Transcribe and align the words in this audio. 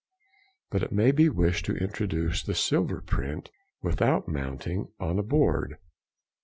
But 0.71 0.81
it 0.81 0.91
may 0.91 1.11
be 1.11 1.29
wished 1.29 1.63
to 1.67 1.75
introduce 1.75 2.41
the 2.41 2.55
silver 2.55 3.01
print 3.01 3.51
without 3.83 4.27
mounting 4.27 4.87
on 4.99 5.19
a 5.19 5.23
board. 5.23 5.77